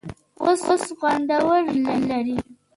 اوس 0.43 0.59
خوندور 0.99 1.61
ژوند 1.83 2.03
لري. 2.11 2.37